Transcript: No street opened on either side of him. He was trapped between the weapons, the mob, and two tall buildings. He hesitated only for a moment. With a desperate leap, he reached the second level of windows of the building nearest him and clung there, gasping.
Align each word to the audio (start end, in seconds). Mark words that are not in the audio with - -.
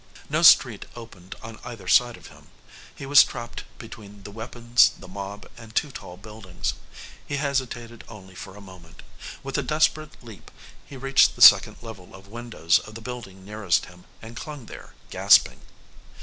No 0.31 0.41
street 0.41 0.87
opened 0.95 1.35
on 1.43 1.59
either 1.63 1.87
side 1.87 2.17
of 2.17 2.25
him. 2.33 2.47
He 2.95 3.05
was 3.05 3.23
trapped 3.23 3.65
between 3.77 4.23
the 4.23 4.31
weapons, 4.31 4.93
the 4.97 5.07
mob, 5.07 5.47
and 5.59 5.75
two 5.75 5.91
tall 5.91 6.17
buildings. 6.17 6.73
He 7.23 7.37
hesitated 7.37 8.03
only 8.09 8.33
for 8.33 8.55
a 8.57 8.61
moment. 8.65 9.03
With 9.43 9.59
a 9.59 9.61
desperate 9.61 10.23
leap, 10.23 10.49
he 10.83 10.97
reached 10.97 11.35
the 11.35 11.41
second 11.43 11.75
level 11.83 12.15
of 12.15 12.27
windows 12.27 12.79
of 12.79 12.95
the 12.95 12.99
building 13.01 13.45
nearest 13.45 13.85
him 13.85 14.05
and 14.23 14.35
clung 14.35 14.65
there, 14.65 14.95
gasping. 15.11 15.61